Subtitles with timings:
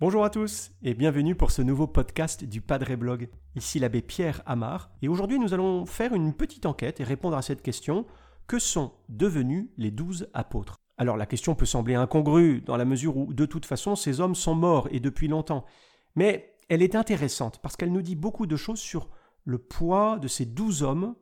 [0.00, 3.28] Bonjour à tous et bienvenue pour ce nouveau podcast du Padre Blog.
[3.54, 7.42] Ici l'abbé Pierre Amar et aujourd'hui nous allons faire une petite enquête et répondre à
[7.42, 8.06] cette question.
[8.46, 10.76] Que sont devenus les douze apôtres?
[10.96, 14.34] Alors la question peut sembler incongrue dans la mesure où de toute façon ces hommes
[14.34, 15.64] sont morts et depuis longtemps,
[16.16, 19.08] mais elle est intéressante parce qu'elle nous dit beaucoup de choses sur
[19.44, 21.14] le poids de ces douze hommes,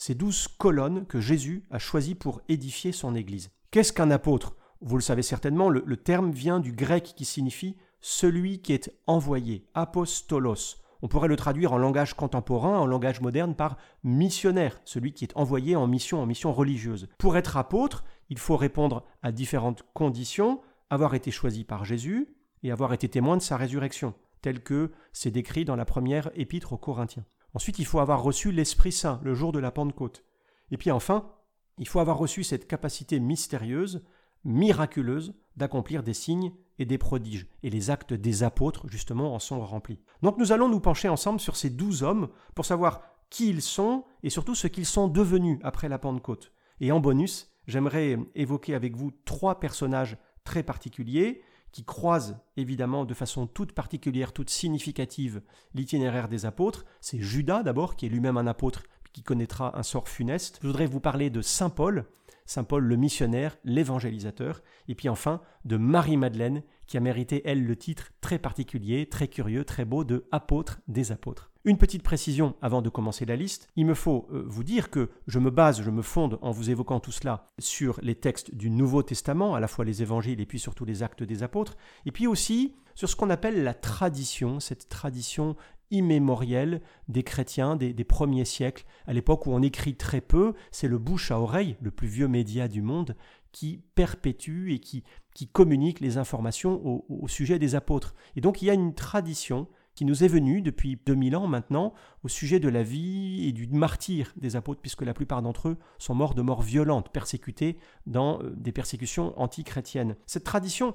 [0.00, 3.50] ces douze colonnes que Jésus a choisies pour édifier son Église.
[3.70, 4.56] Qu'est-ce qu'un apôtre?
[4.80, 9.66] Vous le savez certainement, le, terme vient du grec qui signifie celui qui est envoyé,
[9.74, 10.78] apostolos.
[11.02, 15.36] On pourrait le traduire en langage contemporain, en langage moderne, par missionnaire, celui qui est
[15.36, 17.06] envoyé en mission, en mission religieuse.
[17.18, 22.26] Pour être apôtre, il faut répondre à différentes conditions, avoir été choisi par Jésus
[22.62, 26.72] et avoir été témoin de sa résurrection, tel que c'est décrit dans la première épître
[26.72, 27.26] aux Corinthiens.
[27.54, 30.24] Ensuite, il faut avoir reçu l'Esprit Saint le jour de la Pentecôte.
[30.70, 31.30] Et puis enfin,
[31.78, 34.04] il faut avoir reçu cette capacité mystérieuse,
[34.44, 39.60] miraculeuse, d'accomplir des signes et des prodiges, et les actes des apôtres, justement, en sont
[39.64, 40.00] remplis.
[40.22, 44.04] Donc nous allons nous pencher ensemble sur ces douze hommes pour savoir qui ils sont
[44.22, 46.52] et surtout ce qu'ils sont devenus après la Pentecôte.
[46.80, 53.14] Et en bonus, j'aimerais évoquer avec vous trois personnages très particuliers qui croisent évidemment de
[53.14, 55.42] façon toute particulière, toute significative
[55.74, 56.84] l'itinéraire des apôtres.
[57.00, 60.58] C'est Judas d'abord, qui est lui-même un apôtre qui connaîtra un sort funeste.
[60.62, 62.06] Je voudrais vous parler de Saint Paul,
[62.46, 67.76] Saint Paul le missionnaire, l'évangélisateur, et puis enfin de Marie-Madeleine, qui a mérité, elle, le
[67.76, 71.49] titre très particulier, très curieux, très beau de apôtre des apôtres.
[71.66, 75.10] Une petite précision avant de commencer la liste, il me faut euh, vous dire que
[75.26, 78.70] je me base, je me fonde en vous évoquant tout cela sur les textes du
[78.70, 82.12] Nouveau Testament, à la fois les évangiles et puis surtout les actes des apôtres, et
[82.12, 85.54] puis aussi sur ce qu'on appelle la tradition, cette tradition
[85.90, 90.98] immémorielle des chrétiens des, premiers siècles, à l'époque où on écrit très peu, c'est le
[90.98, 93.16] bouche à oreille, le plus vieux média du monde,
[93.52, 98.14] qui perpétue et qui, qui communique les informations au, au, sujet des apôtres.
[98.34, 99.66] Et donc il y a une tradition
[100.00, 103.66] qui nous est venue depuis 2000 ans maintenant au sujet de la vie et du
[103.66, 108.42] martyr des apôtres, puisque la plupart d'entre eux sont morts de mort violente, persécutés dans
[108.42, 110.16] euh, des persécutions antichrétiennes.
[110.24, 110.94] Cette tradition,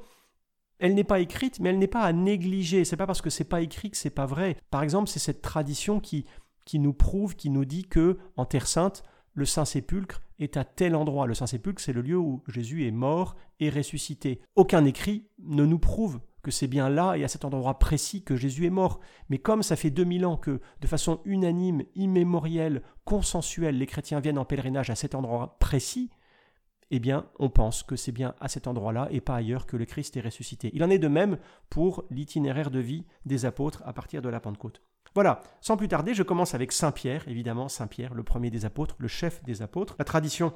[0.79, 2.83] elle n'est pas écrite, mais elle n'est pas à négliger.
[2.83, 4.57] C'est pas parce que c'est pas écrit que c'est pas vrai.
[4.71, 6.25] Par exemple, c'est cette tradition qui,
[6.65, 9.03] qui nous prouve, qui nous dit que en Terre Sainte,
[9.35, 11.27] le Saint-Sépulcre est à tel endroit.
[11.27, 14.41] Le Saint-Sépulcre, c'est le lieu où Jésus est mort et ressuscité.
[14.55, 18.35] Aucun écrit ne nous prouve que c'est bien là et à cet endroit précis que
[18.35, 18.99] Jésus est mort.
[19.29, 24.37] Mais comme ça fait 2000 ans que, de façon unanime, immémorielle, consensuelle, les chrétiens viennent
[24.37, 26.11] en pèlerinage à cet endroit précis,
[26.91, 29.85] eh bien, on pense que c'est bien à cet endroit-là et pas ailleurs que le
[29.85, 30.69] Christ est ressuscité.
[30.75, 31.39] Il en est de même
[31.71, 34.83] pour l'itinéraire de vie des apôtres à partir de la Pentecôte.
[35.15, 38.65] Voilà, sans plus tarder, je commence avec Saint Pierre, évidemment, Saint Pierre, le premier des
[38.65, 39.95] apôtres, le chef des apôtres.
[39.97, 40.53] La tradition,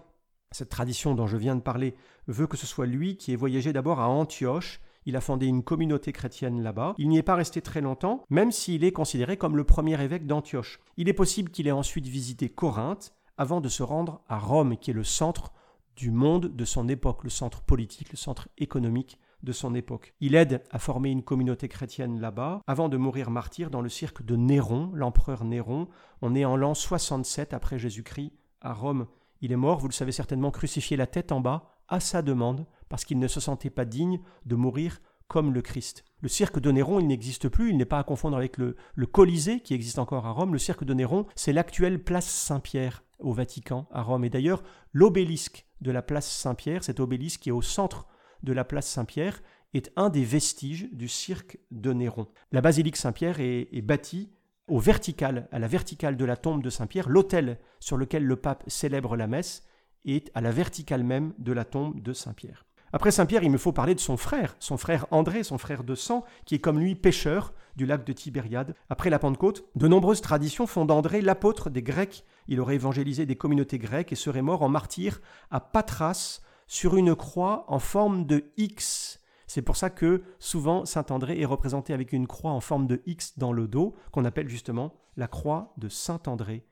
[0.52, 1.96] cette tradition dont je viens de parler,
[2.28, 4.82] veut que ce soit lui qui ait voyagé d'abord à Antioche.
[5.06, 6.94] Il a fondé une communauté chrétienne là-bas.
[6.98, 10.28] Il n'y est pas resté très longtemps, même s'il est considéré comme le premier évêque
[10.28, 10.80] d'Antioche.
[10.98, 14.92] Il est possible qu'il ait ensuite visité Corinthe avant de se rendre à Rome, qui
[14.92, 15.54] est le centre
[15.96, 20.14] du monde de son époque, le centre politique, le centre économique de son époque.
[20.20, 24.24] Il aide à former une communauté chrétienne là-bas, avant de mourir martyr dans le cirque
[24.24, 25.88] de Néron, l'empereur Néron.
[26.22, 29.08] On est en l'an 67 après Jésus-Christ à Rome.
[29.42, 32.66] Il est mort, vous le savez certainement, crucifié la tête en bas, à sa demande,
[32.90, 36.04] parce qu'il ne se sentait pas digne de mourir comme le Christ.
[36.22, 38.76] Le cirque de Néron, il n'existe plus, il n'est pas à confondre avec le,
[39.12, 40.54] Colisée qui existe encore à Rome.
[40.54, 44.26] Le cirque de Néron, c'est l'actuelle place Saint-Pierre au Vatican, à Rome.
[44.26, 48.08] Et d'ailleurs, l'obélisque de la place Saint-Pierre, cet obélisque qui est au centre
[48.44, 49.42] de la place Saint-Pierre,
[49.74, 52.28] est un des vestiges du cirque de Néron.
[52.52, 54.32] La basilique Saint-Pierre est, bâtie
[54.68, 57.08] au vertical, à la verticale de la tombe de Saint-Pierre.
[57.08, 59.64] L'autel sur lequel le pape célèbre la messe
[60.06, 62.66] est à la verticale même de la tombe de Saint-Pierre.
[62.92, 65.94] Après Saint-Pierre, il me faut parler de son frère, son frère André, son frère de
[65.94, 68.76] sang, qui est comme lui pêcheur du lac de Tibériade.
[68.90, 72.26] Après la Pentecôte, de nombreuses traditions font d'André l'apôtre des Grecs.
[72.48, 75.22] Il aurait évangélisé des communautés grecques et serait mort en martyr
[75.52, 79.20] à Patras sur une croix en forme de X.
[79.46, 83.02] C'est pour ça que souvent Saint André est représenté avec une croix en forme de
[83.06, 86.66] X dans le dos, qu'on appelle justement la croix de Saint André.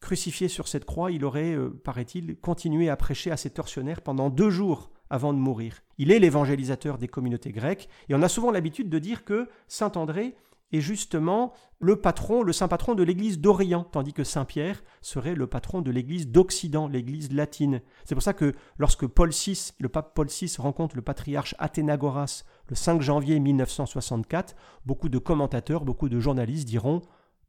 [0.00, 4.30] Crucifié sur cette croix, il aurait, euh, paraît-il, continué à prêcher à ses tortionnaires pendant
[4.30, 5.82] deux jours avant de mourir.
[5.98, 9.92] Il est l'évangélisateur des communautés grecques, et on a souvent l'habitude de dire que Saint
[9.96, 10.34] André
[10.72, 15.34] est justement le patron, le saint patron de l'Église d'Orient, tandis que Saint Pierre serait
[15.34, 17.80] le patron de l'Église d'Occident, l'Église latine.
[18.04, 22.44] C'est pour ça que lorsque Paul VI, le pape Paul VI rencontre le patriarche Athénagoras
[22.68, 27.00] le 5 janvier 1964, beaucoup de commentateurs, beaucoup de journalistes diront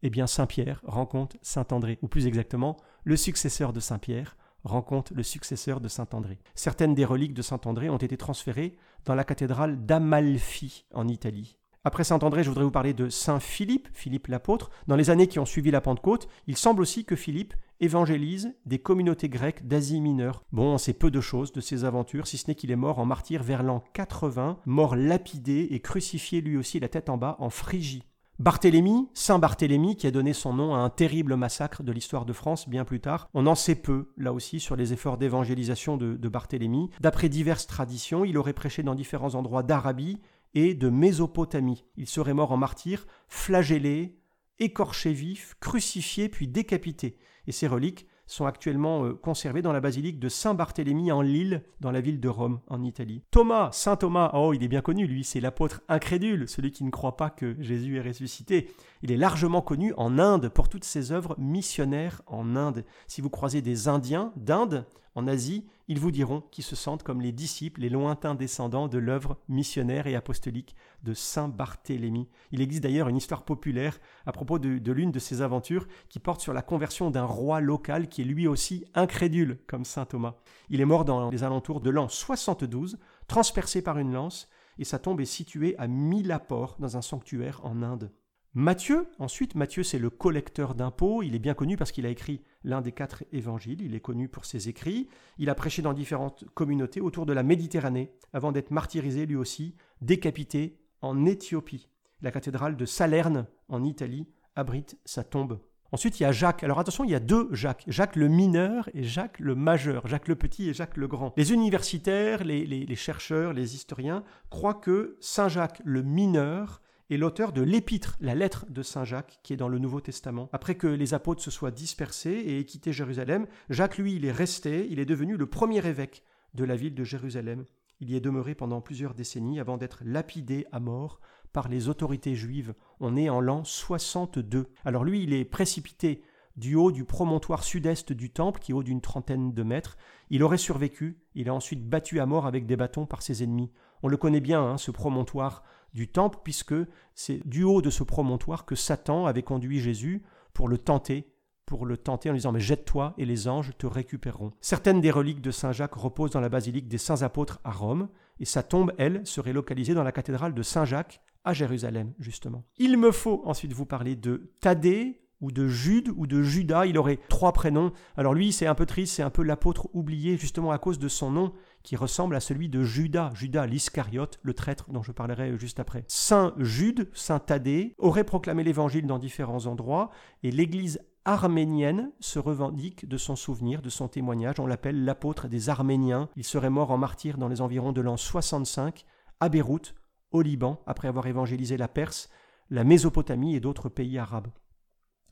[0.03, 5.81] Eh bien, Saint-Pierre rencontre Saint-André, ou plus exactement, le successeur de Saint-Pierre rencontre le successeur
[5.81, 6.39] de Saint-André.
[6.55, 8.75] Certaines des reliques de Saint-André ont été transférées
[9.05, 11.59] dans la cathédrale d'Amalfi en Italie.
[11.85, 14.69] Après Saint-André, je voudrais vous parler de Saint Philippe, Philippe l'apôtre.
[14.87, 18.79] Dans les années qui ont suivi la Pentecôte, il semble aussi que Philippe évangélise des
[18.79, 20.43] communautés grecques d'Asie mineure.
[20.51, 22.99] Bon, on sait peu de choses de ses aventures, si ce n'est qu'il est mort
[22.99, 27.37] en martyr vers l'an 80, mort lapidé et crucifié lui aussi la tête en bas
[27.39, 28.03] en Phrygie.
[28.39, 32.31] Barthélemy, Saint Barthélemy, qui a donné son nom à un terrible massacre de l'histoire de
[32.31, 36.29] France bien plus tard, on en sait peu, là aussi, sur les efforts d'évangélisation de,
[36.29, 36.89] Barthélemy.
[37.01, 40.21] D'après diverses traditions, il aurait prêché dans différents endroits d'Arabie
[40.53, 41.83] et de Mésopotamie.
[41.97, 44.17] Il serait mort en martyr, flagellé,
[44.59, 47.17] écorché vif, crucifié puis décapité.
[47.45, 51.91] Et ses reliques sont actuellement euh, conservés dans la basilique de Saint-Barthélemy en Lille, dans
[51.91, 53.23] la ville de Rome, en Italie.
[53.31, 56.91] Thomas, Saint Thomas, oh, il est bien connu, lui, c'est l'apôtre incrédule, celui qui ne
[56.91, 58.69] croit pas que Jésus est ressuscité.
[59.01, 62.85] Il est largement connu en Inde pour toutes ses œuvres missionnaires en Inde.
[63.07, 64.85] Si vous croisez des Indiens d'Inde,
[65.15, 68.99] en Asie, ils vous diront qu'ils se sentent comme les disciples, les lointains descendants de
[68.99, 72.29] l'œuvre missionnaire et apostolique de Saint Barthélemy.
[72.51, 76.41] Il existe d'ailleurs une histoire populaire à propos de, l'une de ses aventures qui porte
[76.41, 80.35] sur la conversion d'un roi local qui est lui aussi incrédule comme Saint Thomas.
[80.69, 84.47] Il est mort dans les alentours de l'an 72, transpercé par une lance,
[84.77, 88.11] et sa tombe est située à Milapore, dans un sanctuaire en Inde.
[88.55, 92.41] Matthieu, ensuite, Matthieu c'est le collecteur d'impôts, il est bien connu parce qu'il a écrit
[92.63, 95.07] l'un des quatre évangiles, il est connu pour ses écrits,
[95.37, 99.75] il a prêché dans différentes communautés autour de la Méditerranée, avant d'être martyrisé lui aussi,
[100.01, 101.89] décapité en Éthiopie.
[102.23, 105.59] La cathédrale de Salerne, en Italie, abrite sa tombe.
[105.91, 106.63] Ensuite, il y a Jacques.
[106.63, 107.83] Alors attention, il y a deux Jacques.
[107.87, 110.07] Jacques le mineur et Jacques le majeur.
[110.07, 111.33] Jacques le petit et Jacques le grand.
[111.37, 117.51] Les universitaires, les, les chercheurs, les historiens croient que Saint Jacques le mineur est l'auteur
[117.51, 120.49] de l'épître, la lettre de Saint Jacques, qui est dans le Nouveau Testament.
[120.53, 124.31] Après que les apôtres se soient dispersés et aient quitté Jérusalem, Jacques, lui, il est
[124.31, 126.23] resté, il est devenu le premier évêque
[126.53, 127.65] de la ville de Jérusalem.
[127.99, 131.19] Il y est demeuré pendant plusieurs décennies avant d'être lapidé à mort
[131.51, 132.73] par les autorités juives.
[132.99, 134.67] On est en l'an 62.
[134.85, 136.21] Alors lui, il est précipité
[136.55, 139.97] du haut du promontoire sud-est du temple, qui est haut d'une trentaine de mètres.
[140.29, 143.71] Il aurait survécu, il a ensuite battu à mort avec des bâtons par ses ennemis.
[144.03, 146.75] On le connaît bien, hein, ce promontoire du temple, puisque
[147.15, 151.31] c'est du haut de ce promontoire que Satan avait conduit Jésus pour le tenter,
[151.65, 154.53] pour le tenter en disant Mais jette-toi et les anges te récupéreront.
[154.61, 158.09] Certaines des reliques de Saint Jacques reposent dans la basilique des Saints Apôtres à Rome,
[158.39, 162.63] et sa tombe, elle, serait localisée dans la cathédrale de Saint Jacques à Jérusalem, justement.
[162.77, 166.97] Il me faut ensuite vous parler de Thaddée, ou de Jude ou de Judas, il
[166.97, 167.91] aurait trois prénoms.
[168.17, 171.07] Alors lui, c'est un peu triste, c'est un peu l'apôtre oublié justement à cause de
[171.07, 171.53] son nom
[171.83, 176.03] qui ressemble à celui de Judas, Judas l'Iscariote, le traître dont je parlerai juste après.
[176.07, 180.09] Saint Jude, Saint Thaddée, aurait proclamé l'évangile dans différents endroits
[180.43, 184.59] et l'église arménienne se revendique de son souvenir, de son témoignage.
[184.59, 186.29] On l'appelle l'apôtre des Arméniens.
[186.35, 189.05] Il serait mort en martyr dans les environs de l'an 65
[189.39, 189.95] à Beyrouth,
[190.31, 192.29] au Liban, après avoir évangélisé la Perse,
[192.69, 194.49] la Mésopotamie et d'autres pays arabes.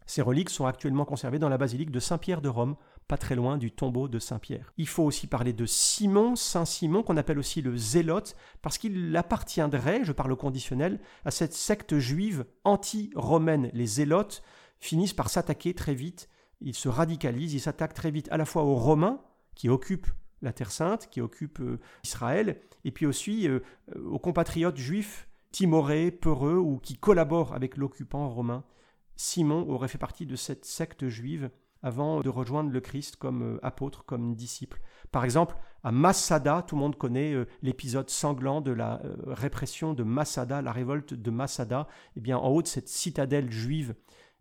[0.06, 2.76] Ces reliques sont actuellement conservées dans la basilique de Saint-Pierre de Rome,
[3.08, 4.74] pas très loin du tombeau de Saint-Pierre.
[4.78, 9.16] Il faut aussi parler de Simon, Saint Simon, qu'on appelle aussi le zélote, parce qu'il
[9.16, 13.70] appartiendrait, je parle au conditionnel, à cette secte juive anti-romaine.
[13.74, 14.44] Les zélotes
[14.80, 18.64] finissent par s'attaquer très vite, ils se radicalisent, ils s'attaquent très vite à la fois
[18.64, 19.22] aux Romains,
[19.56, 20.12] qui occupent
[20.42, 23.60] la Terre Sainte, qui occupent euh, Israël, et puis aussi euh,
[24.06, 28.64] aux compatriotes juifs timorés, peureux, ou qui collaborent avec l'occupant romain.
[29.16, 31.50] Simon aurait fait partie de cette secte juive
[31.84, 34.82] avant de rejoindre le Christ comme euh, apôtre, comme disciple.
[35.12, 39.94] Par exemple, à Massada, tout le monde connaît euh, l'épisode sanglant de la euh, répression
[39.94, 41.88] de Massada, la révolte de Massada.
[42.16, 43.96] Eh bien, en haut de cette citadelle juive,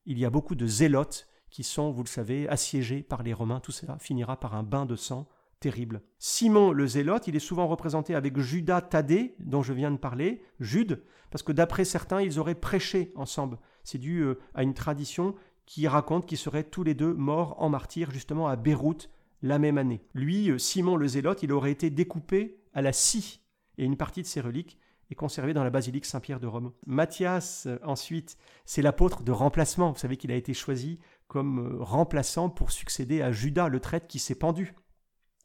[0.06, 3.60] il y a beaucoup de zélotes qui sont, vous le savez, assiégés par les Romains.
[3.60, 5.28] Tout cela finira par un bain de sang
[5.60, 6.02] terrible.
[6.18, 10.42] Simon le zélote, il est souvent représenté avec Judas Thaddée, dont je viens de parler,
[10.60, 13.58] Jude, parce que d'après certains, ils auraient prêché ensemble.
[13.82, 15.34] C'est dû à une tradition
[15.66, 19.10] qui raconte qu'ils seraient tous les deux morts en martyr justement à Beyrouth
[19.42, 20.02] la même année.
[20.14, 23.42] Lui, euh, Simon le Zélote, il aurait été découpé à la scie
[23.78, 24.78] et une partie de ses reliques
[25.10, 26.72] est conservée dans la basilique Saint-Pierre de Rome.
[26.86, 29.92] Matthias, euh, ensuite, c'est l'apôtre de remplacement.
[29.92, 34.06] Vous savez qu'il a été choisi comme euh, remplaçant pour succéder à Judas, le traître
[34.06, 34.74] qui s'est pendu.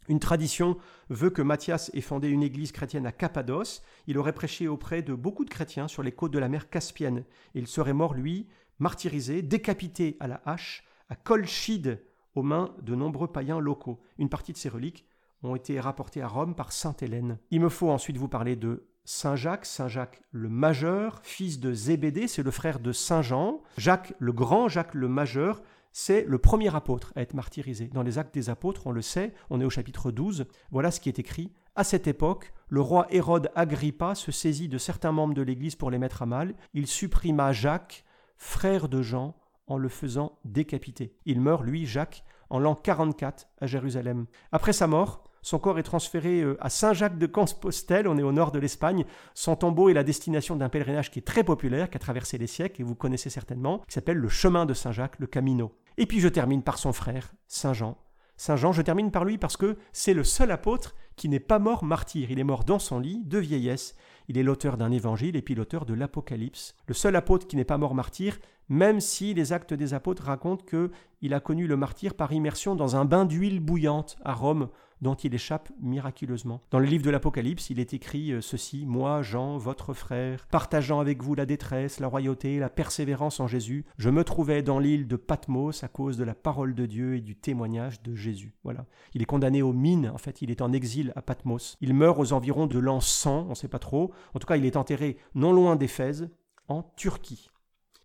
[0.08, 0.78] Une tradition
[1.10, 3.84] veut que Matthias ait fondé une église chrétienne à Cappadoce.
[4.08, 7.24] Il aurait prêché auprès de beaucoup de chrétiens sur les côtes de la mer Caspienne.
[7.54, 8.48] Il serait mort, lui,
[8.82, 12.04] martyrisé, décapité à la hache, à Colchide,
[12.36, 14.02] aux mains de nombreux païens locaux.
[14.18, 15.06] Une partie de ces reliques
[15.44, 17.38] ont été rapportées à Rome par sainte Hélène.
[17.52, 21.74] Il me faut ensuite vous parler de Saint Jacques, Saint Jacques le majeur, fils de
[21.74, 23.62] Zébédée, c'est le frère de Saint Jean.
[23.78, 25.62] Jacques le grand, Jacques le majeur,
[25.92, 27.88] c'est le premier apôtre à être martyrisé.
[27.88, 31.00] Dans les actes des apôtres, on le sait, on est au chapitre 12, voilà ce
[31.00, 31.52] qui est écrit.
[31.76, 35.92] À cette époque, le roi Hérode Agrippa se saisit de certains membres de l'Église pour
[35.92, 36.54] les mettre à mal.
[36.74, 38.06] Il supprima Jacques,
[38.42, 39.36] frère de Jean,
[39.68, 41.16] en le faisant décapiter.
[41.26, 44.26] Il meurt, lui, Jacques, en l'an 44 à Jérusalem.
[44.52, 48.32] Après sa mort, son corps est transféré euh, à Saint-Jacques de Compostelle, on est au
[48.32, 49.06] nord de l'Espagne.
[49.36, 52.48] Son tombeau est la destination d'un pèlerinage qui est très populaire, qui a traversé les
[52.48, 55.78] siècles, et vous connaissez certainement, qui s'appelle le chemin de Saint-Jacques, le Camino.
[55.98, 57.96] Et puis je termine par son frère, Saint Jean.
[58.38, 61.60] Saint Jean, je termine par lui parce que c'est le seul apôtre qui n'est pas
[61.60, 62.32] mort martyr.
[62.32, 63.96] Il est mort dans son lit, de vieillesse.
[64.28, 66.76] Il est l'auteur d'un évangile et puis l'auteur de l'Apocalypse.
[66.88, 68.40] Le seul apôtre qui n'est pas mort martyr,
[68.72, 72.96] même si les actes des apôtres racontent qu'il a connu le martyr par immersion dans
[72.96, 74.70] un bain d'huile bouillante à Rome
[75.02, 76.62] dont il échappe miraculeusement.
[76.72, 81.02] Dans le livre de l'Apocalypse, il est écrit euh, ceci Moi, Jean, votre frère, partageant
[81.02, 85.08] avec vous la détresse, la royauté, la persévérance en Jésus, je me trouvais dans l'île
[85.08, 88.54] de Patmos à cause de la parole de Dieu et du témoignage de Jésus.
[88.64, 88.86] Voilà.
[89.14, 91.78] Il est condamné aux mines, en fait, il est en exil à Patmos.
[91.82, 94.14] Il meurt aux environs de l'an 100, on ne sait pas trop.
[94.34, 96.30] En tout cas, il est enterré non loin d'Éphèse,
[96.70, 97.52] en Turquie.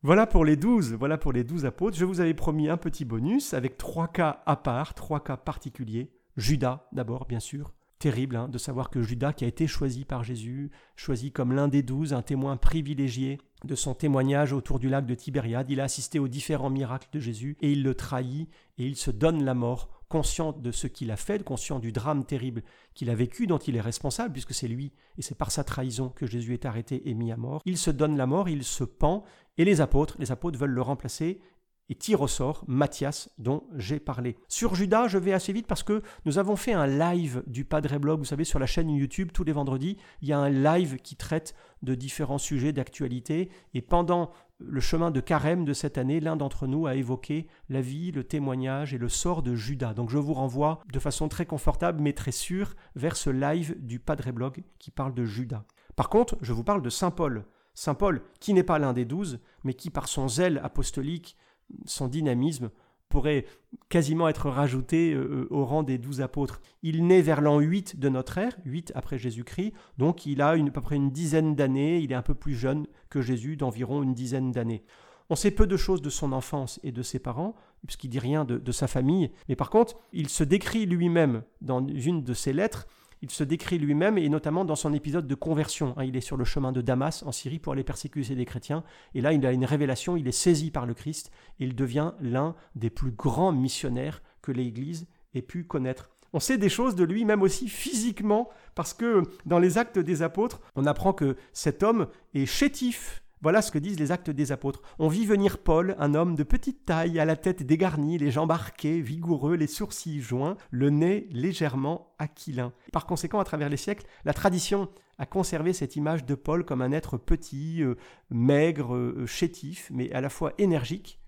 [0.03, 1.97] Voilà pour les douze, voilà pour les douze apôtres.
[1.97, 6.11] Je vous avais promis un petit bonus avec trois cas à part, trois cas particuliers.
[6.37, 7.73] Judas d'abord, bien sûr.
[7.99, 11.67] Terrible hein, de savoir que Judas, qui a été choisi par Jésus, choisi comme l'un
[11.67, 15.85] des douze, un témoin privilégié de son témoignage autour du lac de Tibériade, il a
[15.85, 19.55] assisté aux différents miracles de Jésus et il le trahit et il se donne la
[19.55, 22.63] mort, conscient de ce qu'il a fait, conscient du drame terrible
[22.95, 26.11] qu'il a vécu, dont il est responsable, puisque c'est lui et c'est par sa trahison
[26.11, 27.63] que Jésus est arrêté et mis à mort.
[27.65, 29.25] Il se donne la mort, il se pend,
[29.59, 31.41] et les apôtres, les apôtres veulent le remplacer
[31.89, 34.37] et tire au sort Matthias dont j'ai parlé.
[34.49, 37.99] Sur Judas, je vais assez vite parce que nous avons fait un live du Padre
[37.99, 40.97] Blog, vous savez, sur la chaîne YouTube tous les vendredis, il y a un live
[40.97, 46.19] qui traite de différents sujets d'actualité et pendant le chemin de carême de cette année,
[46.19, 49.93] l'un d'entre nous a évoqué la vie, le témoignage et le sort de Judas.
[49.93, 53.99] Donc je vous renvoie de façon très confortable mais très sûre vers ce live du
[53.99, 55.65] Padre Blog qui parle de Judas.
[55.95, 57.45] Par contre, je vous parle de Saint Paul.
[57.75, 61.37] Saint Paul, qui n'est pas l'un des douze, mais qui par son zèle apostolique
[61.85, 62.71] son dynamisme
[63.09, 63.47] pourrait
[63.89, 66.61] quasiment être rajouté euh, au rang des douze apôtres.
[66.83, 70.57] Il naît vers l'an 8 de notre ère, 8 après Jésus-Christ, donc il a à
[70.59, 74.15] peu près une dizaine d'années, il est un peu plus jeune que Jésus, d'environ une
[74.15, 74.85] dizaine d'années.
[75.31, 77.55] On sait peu de choses de son enfance et de ses parents,
[77.85, 82.23] puisqu'il dit rien de sa famille, mais par contre, il se décrit lui-même dans une
[82.23, 82.87] de ses lettres
[83.23, 85.95] il se décrit lui-même, et notamment dans son épisode de conversion.
[85.97, 86.05] Hein.
[86.05, 88.85] il est sur le chemin de Damas, en Syrie, pour aller persécuter des chrétiens.
[89.15, 92.13] Et là, il a une révélation, il est saisi par le Christ, et il devient
[92.21, 96.11] l'un des plus grands missionnaires que l'Église ait pu connaître.
[96.33, 100.23] On sait des choses de lui, même aussi physiquement, parce que dans les actes des
[100.23, 104.51] apôtres, on apprend que cet homme est chétif, voilà ce que disent les actes des
[104.51, 104.83] apôtres.
[104.99, 108.51] On vit venir Paul, un homme de petite taille, à la tête dégarnie, les jambes
[108.51, 112.73] arquées, vigoureux, les sourcils joints, le nez légèrement aquilin.
[112.93, 114.89] Par conséquent, à travers les siècles, la tradition
[115.19, 117.97] a conservé cette image de Paul comme un être petit, euh,
[118.31, 121.21] maigre, euh, chétif, mais à la fois énergique,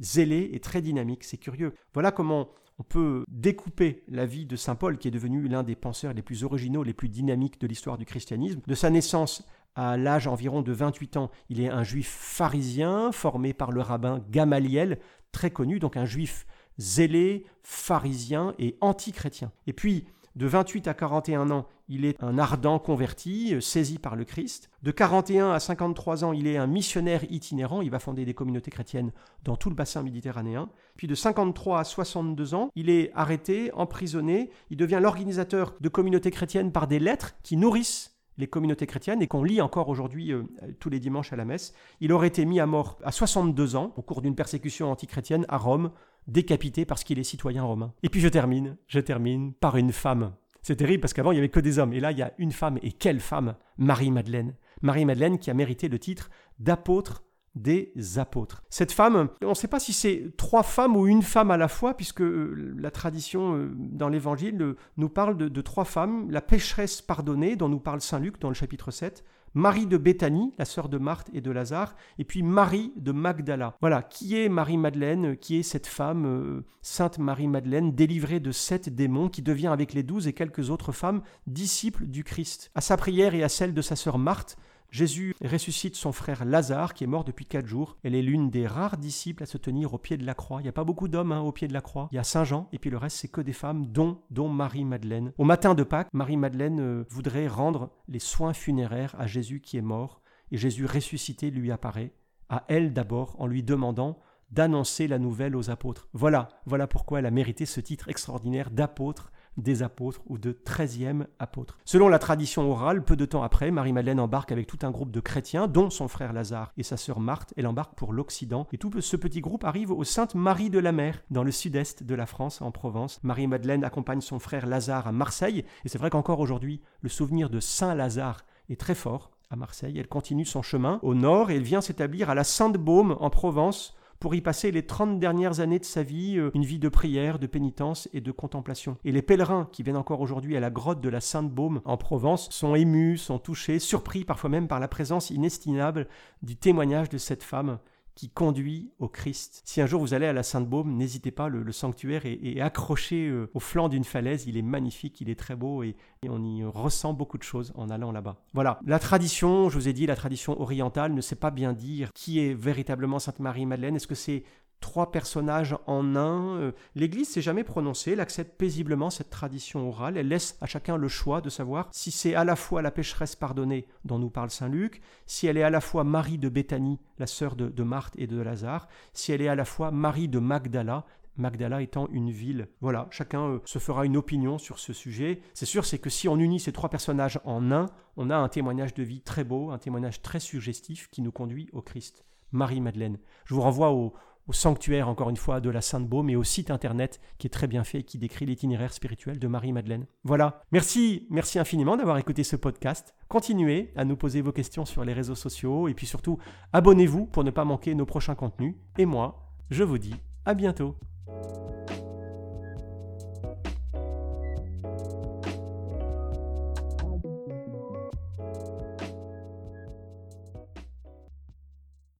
[0.00, 1.24] zélé et très dynamique.
[1.24, 1.74] C'est curieux.
[1.94, 5.76] Voilà comment on peut découper la vie de Saint Paul, qui est devenu l'un des
[5.76, 9.96] penseurs les plus originaux, les plus dynamiques de l'histoire du christianisme, de sa naissance à
[9.96, 11.30] l'âge environ de 28 ans.
[11.48, 14.98] Il est un juif pharisien formé par le rabbin Gamaliel,
[15.32, 16.46] très connu, donc un juif
[16.78, 19.52] zélé, pharisien et anti-chrétien.
[19.66, 24.16] Et puis, de 28 à 41 ans, il est un ardent converti, euh, saisi par
[24.16, 24.70] le Christ.
[24.82, 27.82] De 41 à 53 ans, il est un missionnaire itinérant.
[27.82, 29.12] Il va fonder des communautés chrétiennes
[29.44, 30.70] dans tout le bassin méditerranéen.
[30.96, 34.50] Puis de 53 à 62 ans, il est arrêté, emprisonné.
[34.70, 39.26] Il devient l'organisateur de communautés chrétiennes par des lettres qui nourrissent les communautés chrétiennes et
[39.26, 40.44] qu'on lit encore aujourd'hui euh,
[40.80, 41.74] tous les dimanches à la messe.
[42.00, 45.58] Il aurait été mis à mort à 62 ans au cours d'une persécution antichrétienne à
[45.58, 45.90] Rome,
[46.26, 47.92] décapité parce qu'il est citoyen romain.
[48.02, 50.32] Et puis je termine, je termine par une femme.
[50.62, 52.32] C'est terrible parce qu'avant il n'y avait que des hommes et là il y a
[52.38, 53.56] une femme et quelle femme?
[53.78, 54.54] Marie-Madeleine.
[54.80, 57.24] Marie-Madeleine qui a mérité le titre d'apôtre
[57.54, 58.62] des apôtres.
[58.70, 61.68] Cette femme, on ne sait pas si c'est trois femmes ou une femme à la
[61.68, 66.30] fois, puisque euh, la tradition euh, dans l'Évangile euh, nous parle de, trois femmes.
[66.30, 70.54] La pécheresse pardonnée, dont nous parle Saint Luc dans le chapitre 7, Marie de Béthanie,
[70.58, 73.76] la sœur de Marthe et de Lazare, et puis Marie de Magdala.
[73.82, 79.42] Voilà, qui est Marie-Madeleine, qui est cette femme, Sainte Marie-Madeleine, délivrée de sept démons, qui
[79.42, 82.70] devient avec les douze et quelques autres femmes disciples du Christ.
[82.74, 84.56] À sa prière et à celle de sa sœur Marthe,
[84.92, 87.96] Jésus ressuscite son frère Lazare qui est mort depuis quatre jours.
[88.04, 90.60] Elle est l'une des rares disciples à se tenir au pied de la croix.
[90.60, 92.08] Il n'y a pas beaucoup d'hommes hein, au pied de la croix.
[92.12, 94.50] Il y a Saint Jean et puis le reste c'est que des femmes, dont, dont
[94.50, 95.32] Marie-Madeleine.
[95.38, 99.82] Au matin de Pâques, Marie-Madeleine euh, voudrait rendre les soins funéraires à Jésus qui est
[99.82, 100.20] mort
[100.50, 102.12] et Jésus ressuscité lui apparaît,
[102.50, 104.18] à elle d'abord en lui demandant
[104.50, 106.08] d'annoncer la nouvelle aux apôtres.
[106.12, 111.26] Voilà, voilà pourquoi elle a mérité ce titre extraordinaire d'apôtre des apôtres ou de treizième
[111.38, 111.78] apôtre.
[111.84, 115.20] Selon la tradition orale, peu de temps après, Marie-Madeleine embarque avec tout un groupe de
[115.20, 117.52] chrétiens, dont son frère Lazare et sa sœur Marthe.
[117.56, 120.92] Elle embarque pour l'Occident et tout ce petit groupe arrive aux Saintes Marie de la
[120.92, 123.20] Mer, dans le sud-est de la France, en Provence.
[123.22, 127.60] Marie-Madeleine accompagne son frère Lazare à Marseille et c'est vrai qu'encore aujourd'hui, le souvenir de
[127.60, 129.98] Saint Lazare est très fort à Marseille.
[129.98, 133.94] Elle continue son chemin au nord et elle vient s'établir à la Sainte-Baume en Provence
[134.22, 137.40] pour y passer les 30 dernières années de sa vie, euh, une vie de prière,
[137.40, 138.96] de pénitence et de contemplation.
[139.04, 142.48] Et les pèlerins qui viennent encore aujourd'hui à la grotte de la Sainte-Baume en Provence
[142.50, 146.06] sont émus, sont touchés, surpris parfois même par la présence inestimable
[146.40, 147.80] du témoignage de cette femme
[148.14, 149.62] qui conduit au Christ.
[149.64, 153.50] Si un jour vous allez à la Sainte-Baume, n'hésitez pas, le, sanctuaire est, accroché euh,
[153.54, 156.64] au flanc d'une falaise, il est magnifique, il est très beau et, et, on y
[156.64, 158.36] ressent beaucoup de choses en allant là-bas.
[158.52, 162.10] Voilà, la tradition, je vous ai dit, la tradition orientale ne sait pas bien dire
[162.14, 163.96] qui est véritablement Sainte Marie-Madeleine.
[163.96, 164.44] Est-ce que c'est
[164.82, 166.58] trois personnages en un.
[166.58, 170.98] Euh, L'Église s'est jamais prononcée, elle accepte paisiblement cette tradition orale, elle laisse à chacun
[170.98, 174.50] le choix de savoir si c'est à la fois la pécheresse pardonnée dont nous parle
[174.50, 178.14] Saint Luc, si elle est à la fois Marie de Béthanie, la sœur de, Marthe
[178.18, 182.30] et de Lazare, si elle est à la fois Marie de Magdala, Magdala étant une
[182.30, 182.68] ville.
[182.82, 185.40] Voilà, chacun euh, se fera une opinion sur ce sujet.
[185.54, 187.86] C'est sûr, c'est que si on unit ces trois personnages en un,
[188.18, 191.70] on a un témoignage de vie très beau, un témoignage très suggestif qui nous conduit
[191.72, 192.24] au Christ.
[192.52, 193.18] Marie-Madeleine.
[193.46, 194.12] Je vous renvoie au,
[194.48, 197.66] au sanctuaire, encore une fois, de la Sainte-Baume et au site internet qui est très
[197.66, 200.06] bien fait et qui décrit l'itinéraire spirituel de Marie-Madeleine.
[200.24, 200.62] Voilà.
[200.72, 203.14] Merci, merci infiniment d'avoir écouté ce podcast.
[203.28, 206.38] Continuez à nous poser vos questions sur les réseaux sociaux et puis surtout,
[206.72, 208.74] abonnez-vous pour ne pas manquer nos prochains contenus.
[208.98, 210.96] Et moi, je vous dis à bientôt.